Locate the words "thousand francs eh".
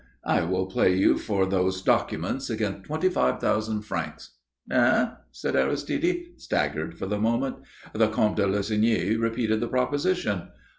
3.39-5.09